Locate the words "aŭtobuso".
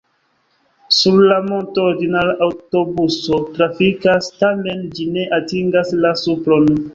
2.45-3.37